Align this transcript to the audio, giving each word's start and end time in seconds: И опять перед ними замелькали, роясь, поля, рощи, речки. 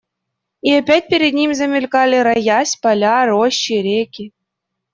И 0.63 0.73
опять 0.73 1.09
перед 1.09 1.31
ними 1.35 1.53
замелькали, 1.53 2.15
роясь, 2.17 2.75
поля, 2.75 3.23
рощи, 3.27 3.73
речки. 3.73 4.33